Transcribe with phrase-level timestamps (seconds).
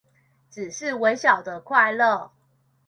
[0.49, 2.31] 只是微小的快樂